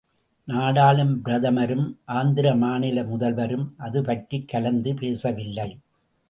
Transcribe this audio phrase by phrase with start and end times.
[0.47, 1.97] நாடாளும் பிரதமரும்,
[2.05, 5.79] ஆந்திர மாநில முதல்வரும் அது பற்றிக் கலந்து பேசவில்லை.